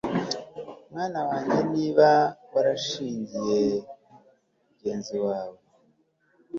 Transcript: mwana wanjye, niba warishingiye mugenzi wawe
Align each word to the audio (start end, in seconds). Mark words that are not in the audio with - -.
mwana 0.91 1.19
wanjye, 1.29 1.59
niba 1.73 2.09
warishingiye 2.53 3.61
mugenzi 4.65 5.15
wawe 5.25 5.57